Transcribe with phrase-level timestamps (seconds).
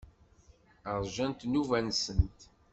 [0.99, 2.39] Ṛjant nnuba-nsent.